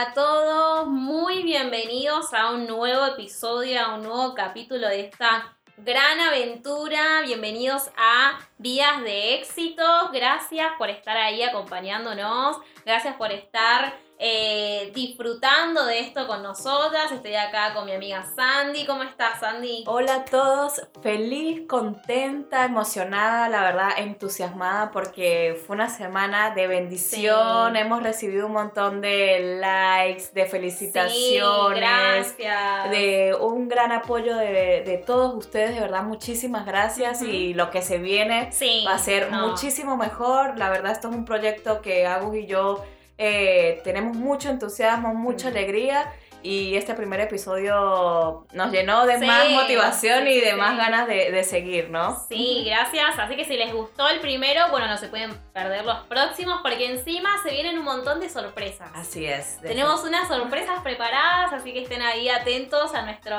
[0.00, 6.20] a todos, muy bienvenidos a un nuevo episodio, a un nuevo capítulo de esta gran
[6.20, 7.22] aventura.
[7.22, 9.82] Bienvenidos a Vías de Éxito.
[10.12, 12.58] Gracias por estar ahí acompañándonos.
[12.86, 17.12] Gracias por estar eh, disfrutando de esto con nosotras.
[17.12, 18.84] Estoy acá con mi amiga Sandy.
[18.84, 19.84] ¿Cómo estás, Sandy?
[19.86, 27.76] Hola a todos, feliz, contenta, emocionada, la verdad, entusiasmada porque fue una semana de bendición.
[27.76, 32.90] Hemos recibido un montón de likes, de felicitaciones, gracias.
[32.90, 35.76] de un gran apoyo de, todos ustedes.
[35.76, 37.22] De verdad, muchísimas gracias.
[37.22, 38.50] Y lo que se viene
[38.84, 40.58] va a ser muchísimo mejor.
[40.58, 42.84] La verdad, esto es un proyecto que Agus y yo
[43.18, 50.28] eh, tenemos mucho entusiasmo, mucha alegría y este primer episodio nos llenó de más motivación
[50.28, 52.16] y de más ganas de, seguir, ¿no?
[52.28, 53.18] Sí, gracias.
[53.18, 56.86] Así que si les gustó el primero, bueno, no se pueden perder los próximos porque
[56.86, 58.88] encima se vienen un montón de sorpresas.
[58.94, 59.60] Así es.
[59.62, 63.36] Tenemos unas sorpresas preparadas, así que estén ahí atentos a nuestro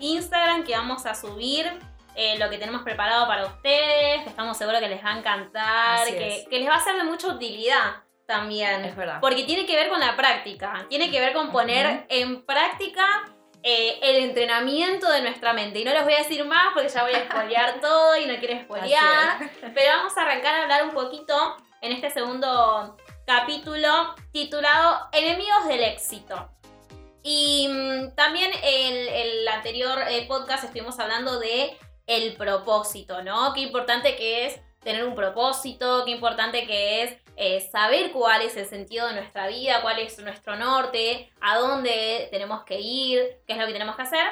[0.00, 1.72] Instagram que vamos a subir.
[2.14, 6.06] Eh, lo que tenemos preparado para ustedes, que estamos seguros que les va a encantar,
[6.06, 8.84] que, que les va a ser de mucha utilidad también.
[8.84, 9.18] Es verdad.
[9.20, 13.04] Porque tiene que ver con la práctica, tiene que ver con poner en práctica
[13.62, 15.78] eh, el entrenamiento de nuestra mente.
[15.80, 18.36] Y no les voy a decir más porque ya voy a espolear todo y no
[18.36, 19.50] quiero espolear.
[19.60, 25.84] Pero vamos a arrancar a hablar un poquito en este segundo capítulo titulado Enemigos del
[25.84, 26.50] éxito.
[27.22, 33.52] Y mm, también el, el anterior eh, podcast estuvimos hablando de el propósito, ¿no?
[33.54, 38.56] Qué importante que es tener un propósito, qué importante que es eh, saber cuál es
[38.56, 43.54] el sentido de nuestra vida, cuál es nuestro norte, a dónde tenemos que ir, qué
[43.54, 44.26] es lo que tenemos que hacer.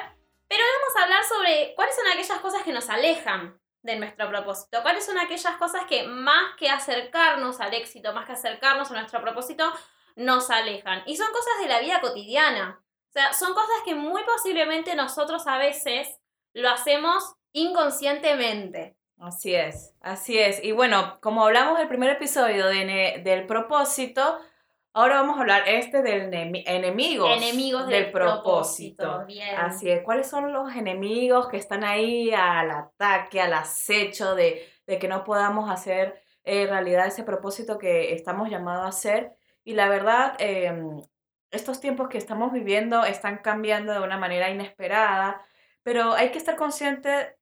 [0.47, 4.81] Pero vamos a hablar sobre cuáles son aquellas cosas que nos alejan de nuestro propósito,
[4.81, 9.21] cuáles son aquellas cosas que más que acercarnos al éxito, más que acercarnos a nuestro
[9.21, 9.71] propósito,
[10.15, 11.03] nos alejan.
[11.05, 12.83] Y son cosas de la vida cotidiana.
[13.09, 16.07] O sea, son cosas que muy posiblemente nosotros a veces
[16.53, 18.95] lo hacemos inconscientemente.
[19.21, 20.63] Así es, así es.
[20.63, 24.39] Y bueno, como hablamos del primer episodio de del propósito,
[24.93, 29.27] ahora vamos a hablar este del enemigos, enemigos del, propósito.
[29.57, 35.07] Así es, ¿cuáles son los enemigos que están ahí al ataque, al acecho de, que
[35.07, 39.33] no podamos hacer en realidad ese propósito que estamos llamados a hacer?
[39.63, 40.99] Y la verdad, em,
[41.51, 45.45] estos tiempos que estamos viviendo están cambiando de una manera inesperada,
[45.83, 47.37] pero hay que estar consciente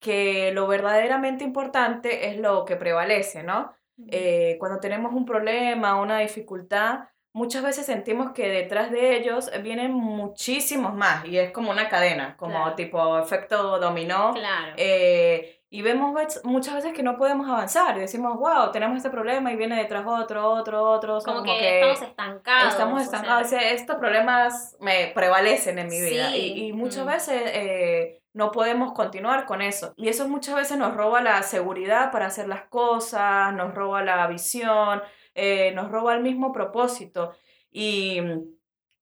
[0.00, 3.72] que lo verdaderamente importante es lo que prevalece, ¿no?
[4.10, 9.92] Eh, cuando tenemos un problema, una dificultad, muchas veces sentimos que detrás de ellos vienen
[9.92, 14.34] muchísimos más y es como una cadena, como tipo efecto dominó.
[14.34, 14.74] Claro.
[14.76, 19.52] Eh, y vemos muchas veces que no podemos avanzar y decimos, wow, tenemos este problema
[19.52, 21.18] y viene detrás otro, otro, otro.
[21.20, 22.72] Como, que, estamos estancados.
[22.72, 23.52] Estamos estancados.
[23.52, 26.34] estos problemas me prevalecen en mi vida.
[26.34, 29.94] Y, muchas veces eh, no podemos continuar con eso.
[29.96, 34.26] Y eso muchas veces nos roba la seguridad para hacer las cosas, nos roba la
[34.26, 35.02] visión,
[35.34, 37.34] eh, nos roba el mismo propósito.
[37.70, 38.20] Y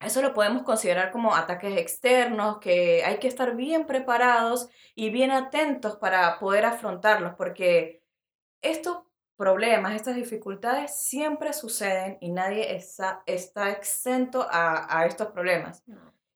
[0.01, 5.31] eso lo podemos considerar como ataques externos, que hay que estar bien preparados y bien
[5.31, 8.03] atentos para poder afrontarlos, porque
[8.63, 8.99] estos
[9.37, 15.83] problemas, estas dificultades siempre suceden y nadie está, está exento a, a estos problemas.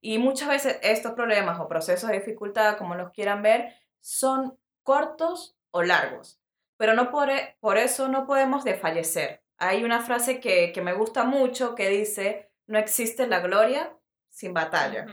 [0.01, 5.57] Y muchas veces estos problemas o procesos de dificultad, como los quieran ver, son cortos
[5.71, 6.41] o largos,
[6.77, 7.31] pero no por,
[7.61, 9.43] por eso no podemos desfallecer.
[9.59, 13.95] Hay una frase que, que me gusta mucho que dice, no existe la gloria
[14.31, 15.07] sin batalla.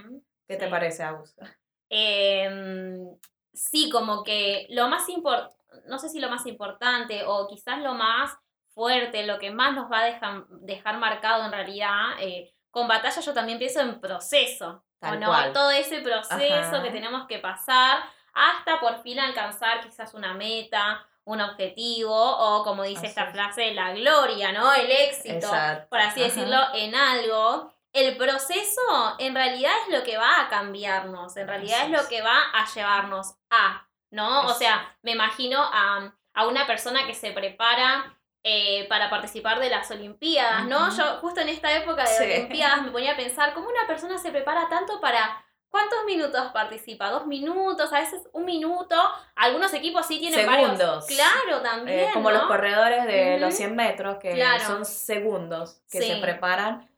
[0.47, 1.57] ¿Qué te parece, Augusta?
[1.89, 3.17] Em,
[3.53, 5.55] sí, como que lo más importante,
[5.87, 8.31] no sé si lo más importante o quizás lo más
[8.69, 13.22] fuerte, lo que más nos va a dejar, dejar marcado en realidad, eh, con batalla
[13.22, 15.53] yo también pienso en proceso, no?
[15.53, 21.41] Todo ese proceso que tenemos que pasar hasta por fin alcanzar quizás una meta, un
[21.41, 24.73] objetivo o como dice esta frase, la gloria, ¿no?
[24.73, 25.50] El éxito,
[25.89, 27.73] por así decirlo, en algo.
[27.91, 32.21] El proceso en realidad es lo que va a cambiarnos, en realidad es lo que
[32.21, 34.41] va a llevarnos a, ¿no?
[34.45, 36.13] O sea, me imagino a,
[36.47, 40.95] una persona que se prepara eh, para participar de las Olimpiadas, ¿no?
[40.95, 44.31] Yo justo en esta época de Olimpiadas me ponía a pensar cómo una persona se
[44.31, 47.10] prepara tanto para ¿Cuántos minutos participa?
[47.10, 47.92] ¿Dos minutos?
[47.92, 48.95] A veces un minuto.
[49.36, 51.06] Algunos equipos sí tienen segundos.
[51.06, 52.00] Claro, también.
[52.00, 56.89] Eh, como los corredores de los 100 metros, que son segundos, que se preparan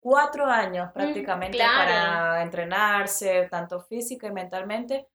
[0.00, 5.08] cuatro años prácticamente para entrenarse, tanto física y mentalmente,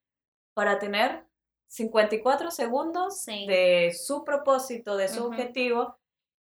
[0.53, 1.25] para tener
[1.71, 5.97] 54 segundos de su propósito, de su objetivo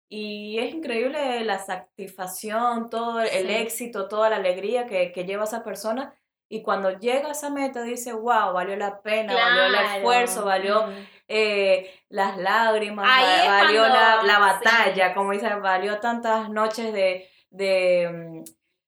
[0.08, 5.66] Y es increíble la satisfacción, todo el éxito, toda la alegría que, que lleva esa
[5.66, 6.16] persona.
[6.48, 10.86] Y cuando llega a esa meta dice, wow, valió la pena, valió el esfuerzo, valió
[11.28, 18.44] eh, las lágrimas, valió la, la, batalla, como dice, valió tantas noches de, de, mm,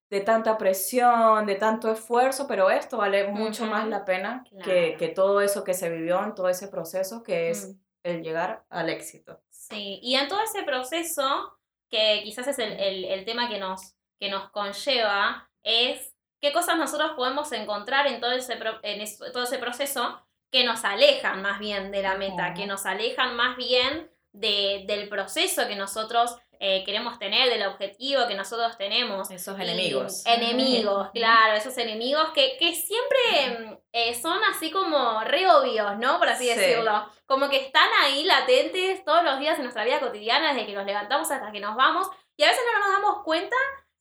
[0.10, 5.08] de, tanta presión, de tanto esfuerzo, pero esto vale mucho más la pena que, que,
[5.10, 7.80] todo eso que se vivió en todo ese proceso que es mm.
[8.04, 9.42] el llegar al éxito.
[9.50, 11.58] Sí, y en todo ese proceso,
[11.90, 17.12] que quizás es el, el, tema que nos, que nos conlleva, es qué cosas nosotros
[17.16, 22.02] podemos encontrar en todo ese, en todo ese proceso que nos alejan más bien de
[22.02, 27.50] la meta, que nos alejan más bien de, del proceso que nosotros eh, queremos tener,
[27.50, 29.32] del objetivo que nosotros tenemos.
[29.32, 30.26] Esos enemigos.
[30.26, 36.20] Enemigos, claro, esos enemigos que, que siempre eh, son así como re obvios, ¿no?
[36.20, 37.10] Por así decirlo.
[37.26, 40.86] Como que están ahí latentes todos los días en nuestra vida cotidiana, desde que nos
[40.86, 42.08] levantamos hasta que nos vamos.
[42.36, 43.56] Y a veces no nos damos cuenta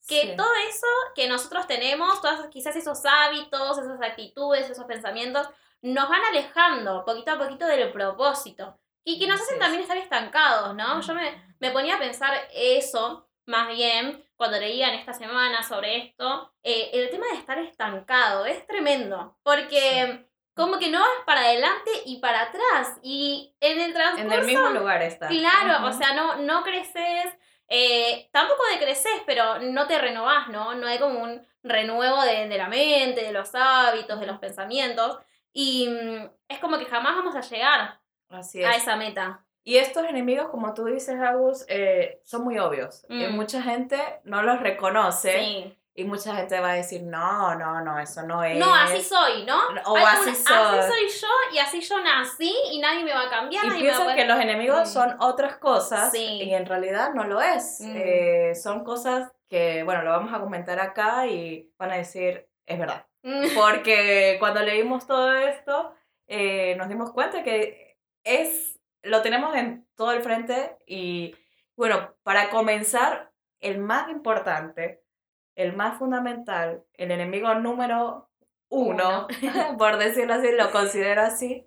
[0.08, 5.48] que todo eso que nosotros tenemos, todos quizás esos hábitos, esas actitudes, esos pensamientos,
[5.82, 8.80] nos van alejando poquito a poquito del propósito.
[9.08, 11.00] Y que nos hacen también estar estancados, ¿no?
[11.00, 15.96] Yo me, me, ponía a pensar eso, más bien, cuando leía en esta semana sobre
[15.96, 21.40] esto, eh, el tema de estar estancado es tremendo, porque como que no vas para
[21.40, 24.26] adelante y para atrás, y en el transcurso...
[24.26, 25.28] En el mismo lugar está.
[25.28, 27.34] Claro, o sea, no, no creces,
[27.66, 30.74] eh, tampoco decreces, pero no te renovás, ¿no?
[30.74, 35.18] No hay como un renuevo de, de la mente, de los hábitos, de los pensamientos.
[35.50, 37.98] Y mm, es como que jamás vamos a llegar
[38.30, 39.44] a esa meta.
[39.64, 43.04] Y estos enemigos, como tú dices, Agus, eh, son muy obvios.
[43.08, 43.34] Mm.
[43.34, 45.76] mucha gente no los reconoce.
[45.94, 48.56] Y mucha gente va a decir, no, no, no, eso no es.
[48.56, 49.58] No, así soy, ¿no?
[49.84, 50.78] O así soy.
[50.78, 53.66] Así soy yo y así yo nací y nadie me va a cambiar.
[53.66, 54.92] Y piensan que los enemigos mm.
[54.92, 57.80] son otras cosas y en realidad no lo es.
[57.80, 62.78] Eh, son cosas que, bueno, lo vamos a comentar acá y van a decir, es
[62.78, 63.04] verdad.
[63.56, 65.94] Porque cuando leímos todo esto,
[66.28, 67.87] eh, nos dimos cuenta que
[68.28, 71.34] es, lo tenemos en todo el frente y
[71.76, 73.30] bueno, para comenzar,
[73.60, 75.02] el más importante,
[75.54, 78.28] el más fundamental, el enemigo número
[78.68, 79.26] uno,
[79.78, 81.66] por decirlo así, lo considero así,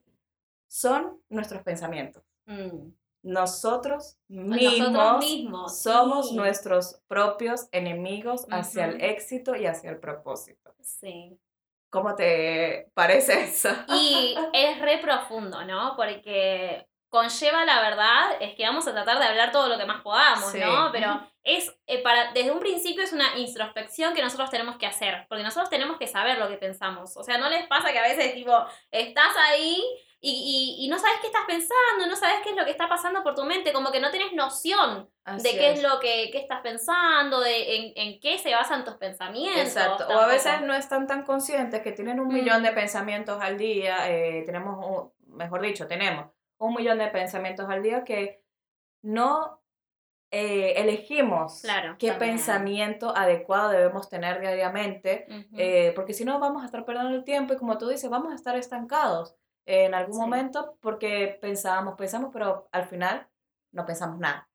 [0.67, 2.23] son nuestros pensamientos.
[2.45, 2.91] Mm.
[3.23, 10.73] Nosotros mismos, somos nuestros propios enemigos hacia el éxito y hacia el propósito.
[10.81, 11.39] Sí.
[11.91, 13.69] ¿Cómo te parece eso?
[13.89, 15.93] Y es re profundo, ¿no?
[15.97, 20.01] Porque conlleva la verdad, es que vamos a tratar de hablar todo lo que más
[20.01, 20.89] podamos, ¿no?
[20.93, 25.25] Pero es eh, para desde un principio es una introspección que nosotros tenemos que hacer,
[25.27, 27.17] porque nosotros tenemos que saber lo que pensamos.
[27.17, 28.53] O sea, no les pasa que a veces tipo
[28.89, 29.83] estás ahí
[30.23, 33.23] y, y, no sabes qué estás pensando, no sabes qué es lo que está pasando
[33.23, 35.81] por tu mente, como que no tienes noción de qué es.
[35.81, 39.59] lo que qué estás pensando, de en, en, qué se basan tus pensamientos.
[39.59, 43.57] Exacto, o a veces no están tan conscientes que tienen un millón de pensamientos al
[43.57, 46.27] día, eh, tenemos, mejor dicho, tenemos
[46.59, 48.43] un millón de pensamientos al día que
[49.01, 49.59] no
[50.29, 51.63] eh, elegimos
[51.97, 55.25] qué pensamiento adecuado debemos tener diariamente,
[55.57, 58.31] eh, porque si no vamos a estar perdiendo el tiempo y como tú dices, vamos
[58.31, 59.35] a estar estancados
[59.65, 63.27] en algún momento porque pensábamos, pensamos, pero al final
[63.71, 64.49] no pensamos nada.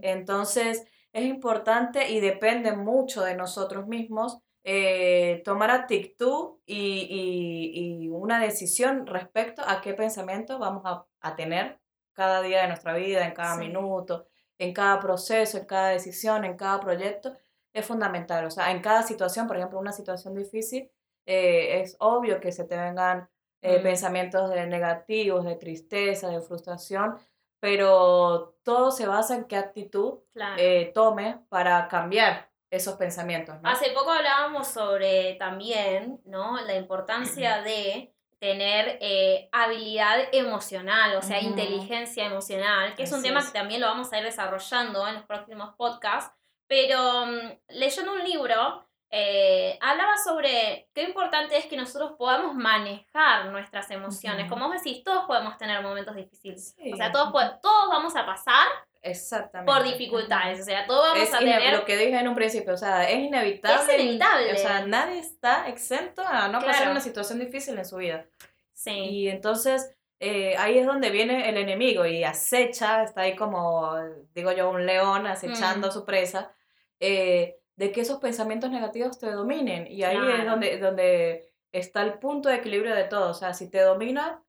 [0.00, 8.08] Entonces es importante y depende mucho de nosotros mismos eh, tomar actitud y, y, y,
[8.08, 11.80] una decisión respecto a qué pensamiento vamos a, a, tener
[12.12, 14.26] cada día de nuestra vida, en cada minuto,
[14.58, 17.32] en cada proceso, en cada decisión, en cada proyecto,
[17.72, 18.44] es fundamental.
[18.44, 20.90] O sea, en cada situación, por ejemplo, una situación difícil,
[21.24, 23.30] eh, es obvio que se te vengan
[23.62, 27.18] eh, pensamientos de negativos, de tristeza, de frustración,
[27.60, 30.20] pero todo se basa en qué actitud
[30.56, 33.56] eh, tomes para cambiar esos pensamientos.
[33.64, 36.60] Hace poco hablábamos sobre también ¿no?
[36.64, 43.44] la importancia de tener eh, habilidad emocional, o sea, inteligencia emocional, que es un tema
[43.44, 46.34] que también lo vamos a ir desarrollando en los próximos podcasts,
[46.66, 53.46] pero mm, leyendo un libro eh, hablaba sobre qué importante es que nosotros podamos manejar
[53.46, 54.48] nuestras emociones.
[54.48, 56.76] Como vos decís, todos podemos tener momentos difíciles.
[56.92, 58.68] O sea, todos, todos vamos a pasar
[59.02, 59.72] Exactamente.
[59.72, 60.60] por dificultades.
[60.60, 61.72] O sea, todos vamos a tener.
[61.72, 63.94] Lo que dije en un principio, o sea, es inevitable.
[63.94, 64.52] Es inevitable.
[64.52, 68.26] O sea, nadie está exento a no pasar una situación difícil en su vida.
[68.72, 68.92] Sí.
[68.92, 69.92] Y entonces.
[70.22, 73.96] Eh, ahí es donde viene el enemigo y acecha, está ahí como,
[74.34, 76.52] digo yo, un león acechando a su presa.
[77.00, 79.86] Eh, de que esos pensamientos negativos te dominen.
[79.90, 83.30] Y ahí es donde, donde está el punto de equilibrio de todo.
[83.30, 84.42] O sea, si te domina,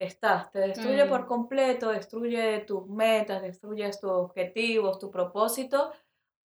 [0.00, 0.52] estás.
[0.52, 1.26] Te destruye por Mm.
[1.26, 5.90] completo, destruye tus metas, destruye tus objetivos, tu propósito.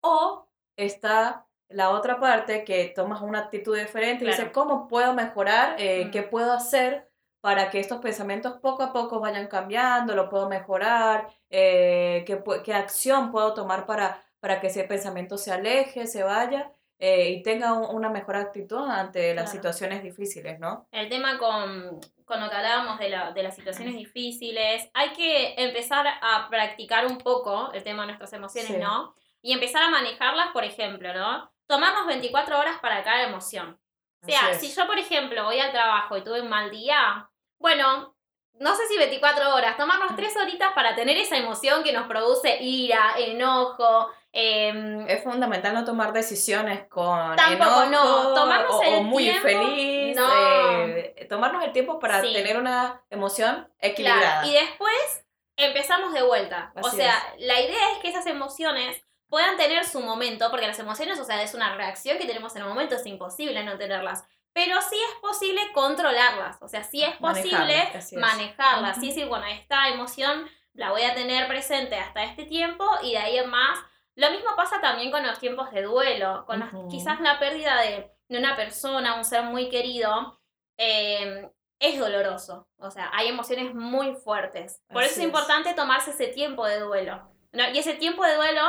[0.03, 4.53] O está la otra parte que tomas una actitud diferente y dices, Claro.
[4.55, 5.77] ¿cómo puedo mejorar?
[5.79, 6.11] Eh, Mm.
[6.11, 7.09] ¿Qué puedo hacer
[7.41, 10.17] para que estos pensamientos poco a poco vayan cambiando?
[10.17, 11.29] ¿Lo puedo mejorar?
[11.49, 16.73] Eh, ¿qué, qué acción puedo tomar para, para que ese pensamiento se aleje, se vaya
[17.01, 19.57] eh, y tenga un- una mejor actitud ante las Claro.
[19.57, 20.89] situaciones difíciles, ¿no?
[20.91, 25.55] El tema con, con lo que hablábamos de, la- de las situaciones difíciles, hay que
[25.59, 28.79] empezar a practicar un poco el tema de nuestras emociones, Sí.
[28.79, 29.15] ¿no?
[29.43, 31.53] Y empezar a manejarlas, por ejemplo, ¿no?
[31.69, 33.79] Tomarnos 24 horas para cada emoción.
[34.21, 37.31] O sea, si yo, por ejemplo, voy al trabajo y tuve un mal día,
[37.61, 38.17] bueno,
[38.61, 42.59] no sé si 24 horas, tomarnos 3 horitas para tener esa emoción que nos produce
[42.63, 48.35] ira, enojo, em, Es fundamental no tomar decisiones con Tampoco, enojo no.
[48.35, 50.17] Tomarnos o, o el muy tiempo, feliz.
[50.17, 50.29] no.
[50.33, 52.33] eh, tomarnos el tiempo para Sí.
[52.33, 54.43] tener una emoción equilibrada.
[54.43, 55.25] Claro, y después
[55.57, 56.73] empezamos de vuelta.
[56.81, 61.19] o sea, la idea es que esas emociones puedan tener su momento, porque las emociones,
[61.21, 64.25] o sea, es una reacción que tenemos en el momento, es imposible no tenerlas.
[64.59, 68.19] Pero sí es posible controlarlas, o sea, sí es posible Manejarlas, es.
[68.19, 68.97] manejarlas.
[68.97, 69.07] Ujú.
[69.07, 73.19] Sí, sí, bueno, esta emoción la voy a tener presente hasta este tiempo y de
[73.19, 73.79] ahí en más.
[74.17, 76.89] Lo mismo pasa también con los tiempos de duelo, con las- Ujú.
[76.89, 80.41] quizás la pérdida de, de una persona, un ser muy querido.
[80.77, 81.49] eh,
[81.81, 82.69] es doloroso.
[82.79, 84.81] O sea, hay emociones muy fuertes.
[84.89, 85.33] Por eso Así es es.
[85.33, 87.23] importante tomarse ese tiempo de duelo.
[87.53, 87.69] ¿no?
[87.71, 88.63] Y ese tiempo de duelo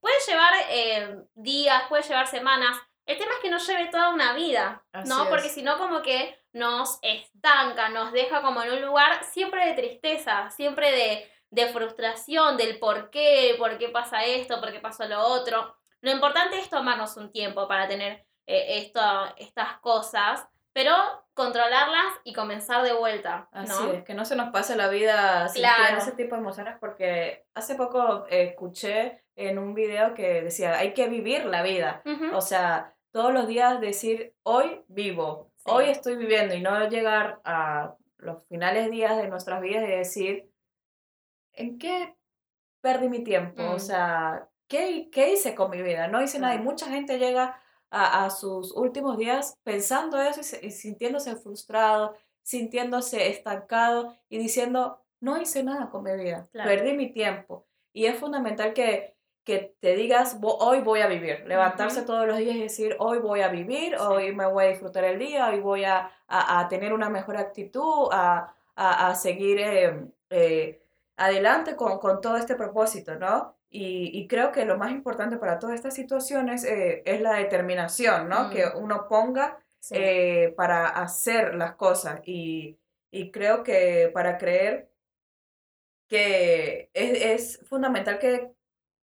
[0.00, 2.76] puede llevar eh, días, puede llevar semanas.
[3.10, 5.24] El tema es que no lleve toda una vida, Así ¿no?
[5.24, 5.28] es.
[5.28, 9.74] Porque si no, como que nos estanca, nos deja como en un lugar siempre de
[9.74, 15.06] tristeza, siempre de, de frustración, del por qué, por qué pasa esto, por qué pasó
[15.06, 15.74] lo otro.
[16.00, 20.94] Lo importante es tomarnos un tiempo para tener eh, esto- estas cosas, pero
[21.34, 23.60] controlarlas y comenzar de vuelta, ¿no?
[23.60, 25.76] Así es, que no se nos pase la vida Claro.
[25.78, 30.78] sintiendo ese tipo de emociones porque hace poco eh, escuché en un video que decía,
[30.78, 32.02] hay que vivir la vida.
[32.04, 32.36] Ujú.
[32.36, 35.64] O sea, todos los días decir, hoy vivo, Sí.
[35.72, 40.50] hoy estoy viviendo y no llegar a los finales días de nuestras vidas y decir,
[41.52, 42.16] ¿en qué
[42.80, 43.62] perdí mi tiempo?
[43.62, 43.80] O Mm.
[43.80, 46.08] sea, ¿qué, ¿qué hice con mi vida?
[46.08, 50.44] No hice nada y mucha gente llega a, a sus últimos días pensando eso y,
[50.44, 56.70] se- y sintiéndose frustrado, sintiéndose estancado y diciendo, no hice nada con mi vida, Claro.
[56.70, 57.66] perdí mi tiempo.
[57.92, 59.16] Y es fundamental que,
[59.50, 62.06] que te digas, "Vo- hoy voy a vivir, levantarse Ujú.
[62.06, 63.98] todos los días y decir, hoy voy a vivir, Sí.
[64.00, 67.36] hoy me voy a disfrutar el día, hoy voy a, a- a tener una mejor
[67.36, 70.80] actitud, a, a- seguir eh, eh,
[71.16, 73.56] adelante con, con todo este propósito, ¿no?
[73.68, 78.28] Y, y creo que lo más importante para todas estas situaciones eh, es la determinación,
[78.28, 78.44] ¿no?
[78.48, 78.50] Mm.
[78.50, 79.94] Que uno ponga Sí.
[79.98, 82.20] eh, para hacer las cosas.
[82.24, 82.78] Y,
[83.10, 84.88] y creo que para creer
[86.08, 87.22] que es,
[87.58, 88.50] es fundamental que,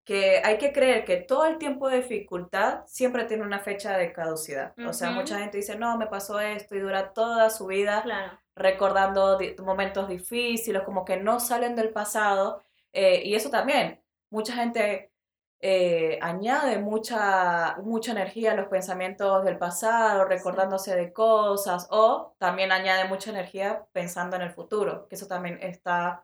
[0.05, 4.13] que hay que creer que todo el tiempo de dificultad siempre tiene una fecha de
[4.13, 4.73] caducidad.
[4.87, 8.37] O sea, mucha gente dice, no, me pasó esto y dura toda su vida Claro.
[8.55, 12.61] recordando di- momentos difíciles, como que no salen del pasado.
[12.93, 15.11] eh, y eso también, mucha gente
[15.59, 22.71] eh, añade mucha, mucha energía a los pensamientos del pasado, recordándose de cosas, o también
[22.71, 26.23] añade mucha energía pensando en el futuro, que eso también está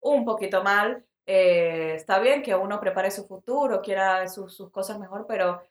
[0.00, 1.04] un poquito mal.
[1.26, 5.62] Eh, está bien que uno prepare su futuro, quiera sus, sus cosas mejor, pero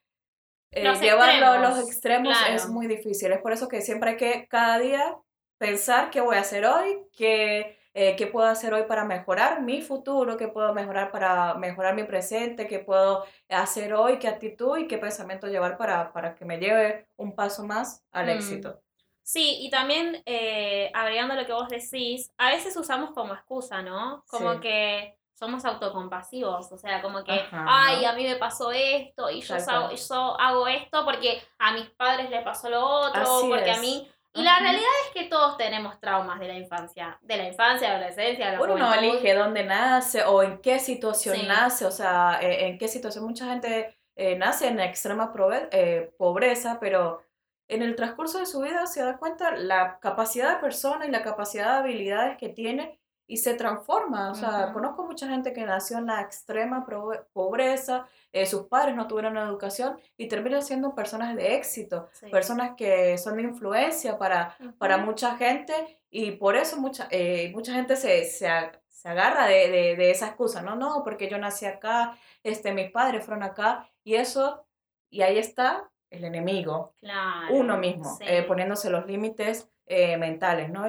[0.71, 2.55] eh, Los llevarlo a los extremos, extremos claro.
[2.55, 3.31] es muy difícil.
[3.31, 5.17] Es por eso que siempre hay que cada día
[5.57, 9.81] pensar qué voy a hacer hoy, qué, eh, qué puedo hacer hoy para mejorar mi
[9.81, 14.87] futuro, qué puedo mejorar para mejorar mi presente, qué puedo hacer hoy, qué actitud y
[14.87, 18.29] qué pensamiento llevar para, para que me lleve un paso más al Mm.
[18.29, 18.81] éxito.
[19.23, 24.23] Sí, y también eh, agregando lo que vos decís, a veces usamos como excusa, ¿no?
[24.27, 24.59] Como Sí.
[24.61, 27.65] que somos autocompasivos, o sea, como que, Ajá.
[27.67, 29.89] ay, a mí me pasó esto y yo, cual.
[29.95, 33.81] yo hago esto porque a mis padres les pasó lo otro, Así porque a es.
[33.81, 34.07] mí...
[34.33, 34.61] Y la Ujú.
[34.63, 38.45] realidad es que todos tenemos traumas de la infancia, de la infancia, de la adolescencia,
[38.45, 41.47] de la Uno no elige dónde nace o en qué situación Sí.
[41.47, 45.33] nace, o sea, eh, en qué situación mucha gente eh, nace en extrema
[45.71, 47.23] eh, pobreza, pero
[47.67, 51.23] en el transcurso de su vida se da cuenta la capacidad de persona y la
[51.23, 53.00] capacidad de habilidades que tiene
[53.33, 54.29] y se transforma.
[54.31, 56.85] O sea, conozco mucha gente que nació en la extrema
[57.31, 62.29] pobreza, eh, sus padres no tuvieron educación y terminan siendo personas de éxito, Sí.
[62.29, 65.73] personas que son de influencia para, para mucha gente
[66.09, 70.11] y por eso mucha, eh, mucha gente se, se, ag- se agarra de, de, de
[70.11, 74.65] esa excusa, no, no, porque yo nací acá, este, mis padres fueron acá y eso,
[75.09, 78.25] y ahí está el enemigo, Claro, uno mismo, sí.
[78.27, 79.69] eh, poniéndose los límites
[80.17, 80.85] mentales, ¿no?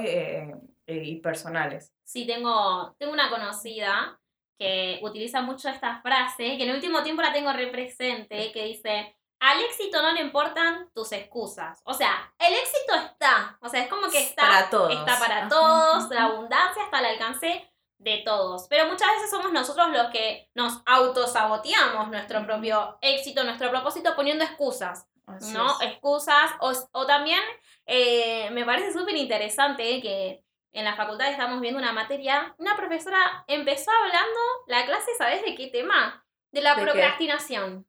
[0.87, 1.93] Y, eh, y personales.
[2.05, 4.21] Sí, tengo, tengo una conocida
[4.59, 9.17] que utiliza mucho esta frase, que en el último tiempo la tengo represente, que dice,
[9.43, 11.81] al éxito no le importan tus excusas.
[11.85, 13.59] O sea, el éxito está.
[13.61, 14.93] O sea, es como que está para todos.
[14.93, 18.69] Está para todos, la abundancia está al alcance de todos.
[18.69, 24.45] Pero muchas veces somos nosotros los que nos autosaboteamos nuestro propio éxito, nuestro propósito poniendo
[24.45, 25.09] excusas.
[25.53, 25.81] ¿No?
[25.81, 26.53] Excusas.
[26.61, 27.41] O, también
[27.87, 33.45] eh, me parece súper interesante que en la facultad estamos viendo una materia, una profesora
[33.47, 36.25] empezó hablando la clase, ¿sabes de qué tema?
[36.51, 37.87] De la procrastinación.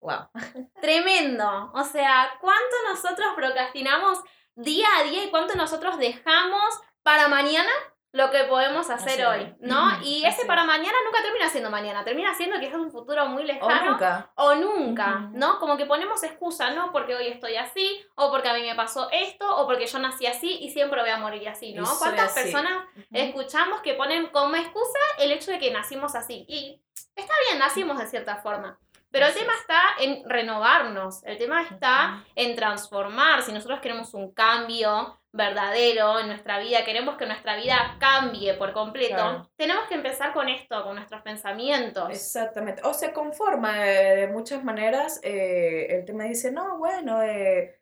[0.00, 0.28] Wow.
[0.80, 1.70] Tremendo.
[1.74, 4.20] O sea, ¿cuánto nosotros procrastinamos
[4.54, 7.70] día a día y cuánto nosotros dejamos para mañana
[8.12, 10.02] lo que podemos hacer hoy, ¿no?
[10.02, 13.44] Y ese para mañana nunca termina siendo mañana, termina siendo que es un futuro muy
[13.44, 13.66] lejano.
[13.66, 14.30] O nunca.
[14.34, 15.60] O nunca, ¿no?
[15.60, 16.90] Como que ponemos excusa, ¿no?
[16.90, 20.26] Porque hoy estoy así, o porque a mí me pasó esto, o porque yo nací
[20.26, 21.84] así y siempre voy a morir así, ¿no?
[21.98, 26.44] ¿Cuántas personas escuchamos que ponen como excusa el hecho de que nacimos así?
[26.48, 26.82] Y
[27.14, 28.78] está bien, nacimos de cierta forma.
[29.12, 33.42] Pero el tema está en renovarnos, el tema está en transformar.
[33.42, 38.72] Si nosotros queremos un cambio verdadero en nuestra vida, queremos que nuestra vida cambie por
[38.72, 42.10] completo, tenemos que empezar con esto, con nuestros pensamientos.
[42.10, 42.82] Exactamente.
[42.84, 45.20] O se conforma eh, de muchas maneras.
[45.22, 47.80] Eh, el tema dice, no, bueno, eh,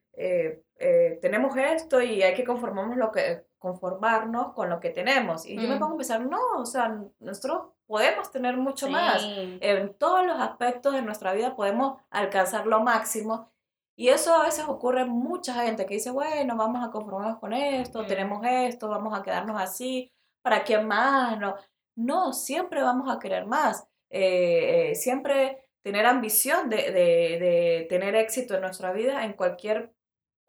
[1.20, 5.46] tenemos esto y hay que conformarnos, lo que, conformarnos con lo que tenemos.
[5.46, 5.78] Y yo me mm.
[5.78, 9.24] pongo a pensar, no, o sea, nosotros podemos tener mucho más.
[9.26, 13.50] En todos los aspectos de nuestra vida podemos alcanzar lo máximo.
[13.98, 17.52] Y eso a veces ocurre en mucha gente que dice, bueno, vamos a conformarnos con
[17.52, 21.36] esto, tenemos esto, vamos a quedarnos así, ¿para qué más?
[21.40, 21.56] No,
[21.96, 23.88] no siempre vamos a querer más.
[24.08, 29.92] Eh, eh, siempre tener ambición de, de, de, tener éxito en nuestra vida en cualquier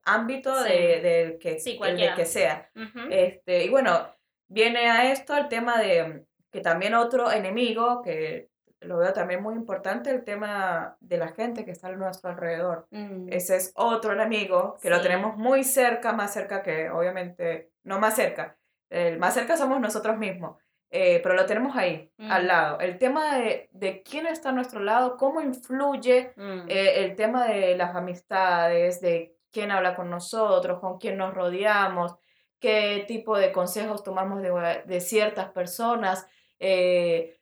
[0.04, 2.70] ámbito de, que, de que sea.
[3.10, 4.14] este, y bueno,
[4.48, 8.49] viene a esto el tema de que también otro enemigo, que
[8.82, 12.88] lo veo también muy importante, el tema de la gente que está a nuestro alrededor.
[12.92, 13.28] Mm.
[13.32, 18.16] Ese es otro enemigo que lo tenemos muy cerca, más cerca que, obviamente, no más
[18.16, 18.58] cerca,
[18.90, 20.58] el más cerca somos nosotros mismos.
[20.92, 22.48] Eh, pero lo tenemos ahí, al mm.
[22.48, 22.80] lado.
[22.80, 26.62] El tema de, de, quién está a nuestro lado, cómo influye mm.
[26.68, 32.16] eh, el tema de las amistades, de quién habla con nosotros, con quién nos rodeamos,
[32.60, 36.28] qué tipo de consejos tomamos de, de ciertas personas.
[36.58, 37.39] Eh,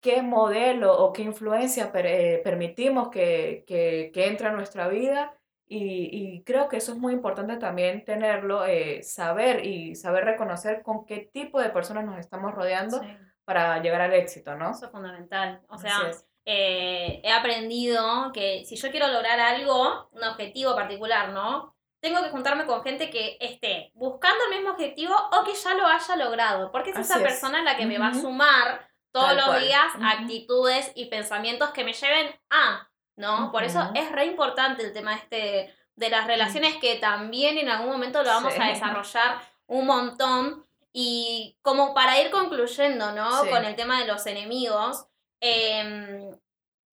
[0.00, 5.34] qué modelo o qué influencia eh, permitimos que, que, que, entre a nuestra vida.
[5.66, 10.82] Y, y, creo que eso es muy importante también tenerlo, eh, saber y saber reconocer
[10.82, 13.02] con qué tipo de personas nos estamos rodeando
[13.44, 14.70] para llegar al éxito, ¿no?
[14.70, 15.60] Eso es fundamental.
[15.68, 16.10] O sea,
[16.46, 21.76] he aprendido que si yo quiero lograr algo, un objetivo particular, ¿no?
[22.00, 25.86] tengo que juntarme con gente que esté buscando el mismo objetivo o que ya lo
[25.86, 29.86] haya logrado, porque es esa persona la que me va a sumar todos los días
[30.02, 33.50] actitudes y pensamientos que me lleven a, ¿no?
[33.50, 37.90] Por eso es re importante el tema este de las relaciones que también en algún
[37.90, 43.28] momento lo vamos a desarrollar un montón y como para ir concluyendo, ¿no?
[43.50, 45.06] Con el tema de los enemigos,
[45.40, 46.30] em,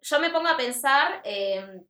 [0.02, 1.86] yo me pongo a pensar em,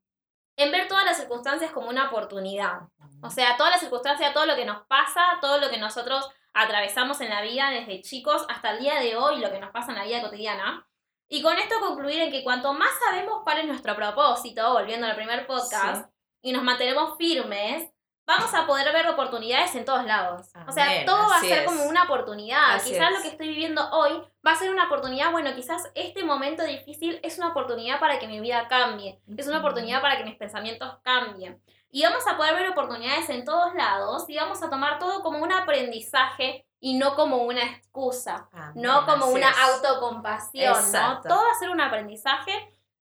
[0.58, 2.82] en ver todas las circunstancias como una oportunidad.
[3.22, 7.22] O sea, todas las circunstancias, todo lo que nos pasa, todo lo que nosotros atravesamos
[7.22, 9.98] en la vida desde chicos hasta el día de hoy, lo que nos pasa en
[9.98, 10.88] la vida cotidiana.
[11.28, 15.16] Y con esto concluir en que cuanto más sabemos cuál es nuestro propósito, volviendo al
[15.16, 16.10] primer podcast,
[16.42, 17.92] y nos mantenemos firmes,
[18.26, 20.48] vamos a poder ver oportunidades en todos lados.
[20.68, 22.82] o sea, todo va a ser como una oportunidad.
[22.82, 24.14] quizás lo que estoy viviendo hoy
[24.46, 28.28] va a ser una oportunidad, bueno, quizás este momento difícil es una oportunidad para que
[28.28, 31.62] mi vida cambie, es una oportunidad para que mis pensamientos cambien.
[31.96, 35.42] Y vamos a poder ver oportunidades en todos lados y vamos a tomar todo como
[35.42, 41.22] un aprendizaje y no como una excusa, no como una autocompasión, ¿no?
[41.22, 42.52] Todo va a ser un aprendizaje.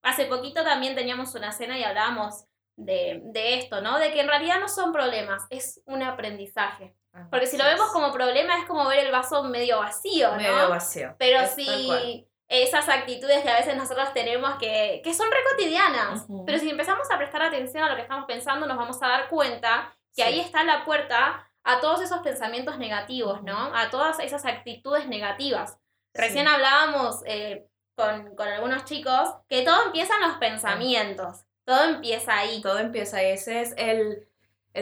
[0.01, 2.45] Hace poquito también teníamos una cena y hablábamos
[2.77, 3.99] de, de, esto, ¿no?
[3.99, 6.95] De que en realidad no son problemas, es un aprendizaje.
[7.29, 10.37] Porque si lo vemos como problema es como ver el vaso medio vacío, ¿no?
[10.37, 11.15] Medio vacío.
[11.19, 16.59] Pero si esas actitudes que a veces nosotros tenemos que, que son re cotidianas, pero
[16.59, 19.95] si empezamos a prestar atención a lo que estamos pensando, nos vamos a dar cuenta
[20.15, 23.75] que ahí está la puerta a todos esos pensamientos negativos, ¿no?
[23.75, 25.79] A todas esas actitudes negativas.
[26.13, 31.43] Recién hablábamos eh, con, con algunos chicos que todo empieza en los pensamientos.
[31.65, 32.61] Todo empieza ahí.
[32.61, 33.31] Todo empieza ahí.
[33.31, 34.29] Ese es el,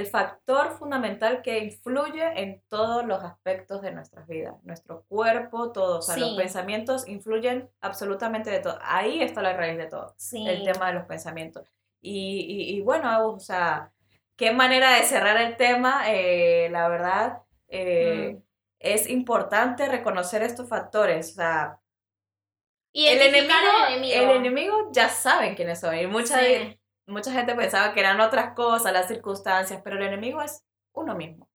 [0.08, 4.56] factor fundamental que influye en todos los aspectos de nuestras vidas.
[4.64, 6.00] Nuestro cuerpo, todo.
[6.00, 8.80] O sea, los pensamientos influyen absolutamente de todo.
[8.82, 10.16] Ahí está la raíz de todo.
[10.34, 11.72] El tema de los pensamientos.
[12.02, 13.92] Y, bueno, o sea,
[14.36, 17.44] qué manera de cerrar el tema, eh, la verdad.
[17.68, 18.44] Eh, mm.
[18.80, 21.32] es importante reconocer estos factores.
[21.32, 21.80] O sea,
[22.92, 23.54] y el enemigo,
[23.88, 25.98] el enemigo, el enemigo ya saben quiénes son.
[25.98, 26.40] Y mucha,
[27.08, 31.50] mucha gente pensaba que eran otras cosas, las circunstancias, pero el enemigo es uno mismo.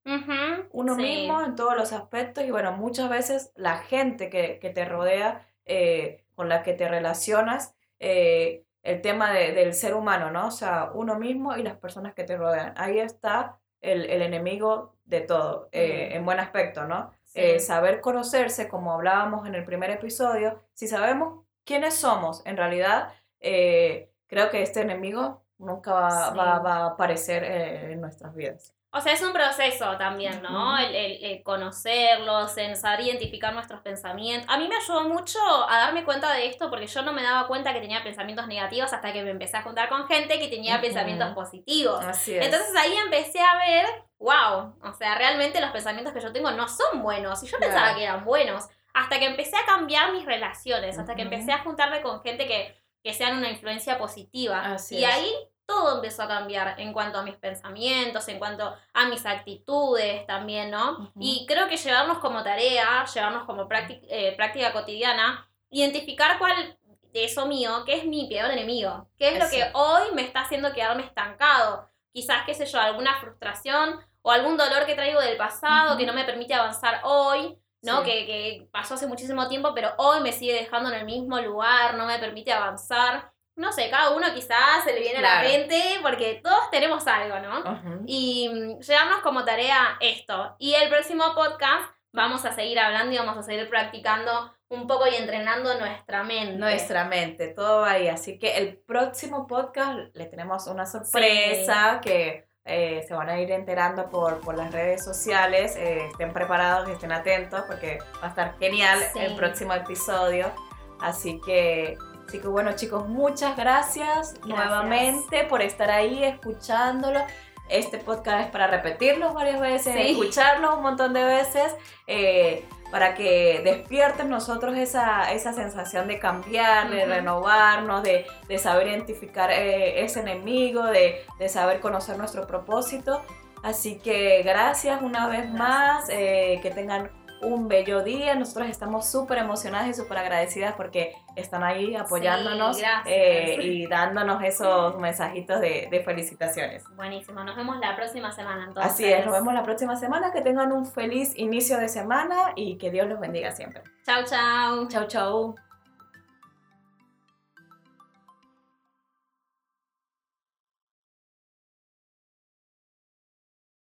[0.73, 2.45] uno mismo en todos los aspectos.
[2.45, 6.89] Y bueno, muchas veces la gente que, que te rodea, eh, con la que te
[6.89, 10.47] relacionas, eh, el tema de, del ser humano, ¿no?
[10.49, 12.75] O sea, uno mismo y las personas que te rodean.
[12.77, 17.13] Ahí está el, el enemigo de todo, eh, en buen aspecto, ¿no?
[17.61, 24.11] Saber conocerse, como hablábamos en el primer episodio, si sabemos quiénes somos, en realidad, eh,
[24.29, 28.73] creo que este enemigo nunca va, va, va a aparecer en nuestras vidas.
[28.91, 30.79] O sea, es un proceso también, ¿no?
[30.79, 34.49] el, conocerlos, en saber identificar nuestros pensamientos.
[34.49, 35.39] A mí me ayudó mucho
[35.69, 38.91] a darme cuenta de esto porque yo no me daba cuenta que tenía pensamientos negativos
[38.95, 42.03] hasta que me empecé a juntar con gente que tenía pensamientos positivos.
[42.03, 42.47] Así es.
[42.47, 43.87] Entonces ahí empecé a ver,
[44.19, 47.43] wow, o sea, realmente los pensamientos que yo tengo no son buenos.
[47.43, 48.69] Y yo pensaba que eran buenos.
[48.95, 52.75] Hasta que empecé a cambiar mis relaciones, hasta que empecé a juntarme con gente que,
[53.09, 54.61] que sean una influencia positiva.
[54.61, 55.33] Así y ahí
[55.65, 60.71] todo empezó a cambiar en cuanto a mis pensamientos, en cuanto a mis actitudes también,
[60.71, 61.11] ¿no?
[61.19, 66.79] Y creo que llevarnos como tarea, llevarnos como eh, práctica, cotidiana, identificar cuál
[67.15, 70.43] de eso mío, qué es mi peor enemigo, qué es lo que hoy me está
[70.43, 71.89] haciendo quedarme estancado.
[72.13, 76.13] Quizás, qué sé yo, alguna frustración o algún dolor que traigo del pasado que no
[76.13, 78.03] me permite avanzar hoy, ¿no?
[78.03, 81.95] Que, que pasó hace muchísimo tiempo, pero hoy me sigue dejando en el mismo lugar,
[81.95, 85.99] no me permite avanzar no sé, cada uno quizás se le viene a la mente
[86.01, 88.05] porque todos tenemos algo, ¿no?
[88.07, 90.55] Y mm, llevarnos como tarea esto.
[90.61, 95.09] Y el próximo podcast vamos a seguir hablando y vamos a seguir practicando un poco
[95.09, 96.57] y entrenando nuestra mente.
[96.57, 98.07] Nuestra mente, todo ahí.
[98.07, 103.51] Así que el próximo podcast le tenemos una sorpresa que eh, se van a ir
[103.51, 105.75] enterando por, por las redes sociales.
[105.77, 110.53] Eh, estén preparados, estén atentos porque va a estar genial el próximo episodio.
[111.01, 111.97] Así que
[112.29, 117.21] Así que bueno chicos, muchas gracias, nuevamente por estar ahí escuchándolo.
[117.69, 121.75] Este podcast es para repetirlo varias veces, escucharlo un montón de veces,
[122.07, 128.89] eh, para que despierten nosotros esa, esa sensación de cambiar, de renovarnos, de, de, saber
[128.89, 133.23] identificar eh, ese enemigo, de, de, saber conocer nuestro propósito.
[133.63, 137.11] Así que gracias una vez más, eh, que tengan
[137.43, 138.35] un bello día.
[138.35, 144.97] Nosotros estamos súper emocionadas y súper agradecidas porque están ahí apoyándonos eh, y dándonos esos
[145.01, 146.85] mensajitos de, de, felicitaciones.
[146.97, 148.93] Buenísimo, nos vemos la próxima semana entonces.
[148.93, 150.33] Así es, nos vemos la próxima semana.
[150.33, 153.83] Que tengan un feliz inicio de semana y que Dios los bendiga siempre.
[154.05, 154.89] Chau, chau.
[154.89, 155.68] Chau, chau.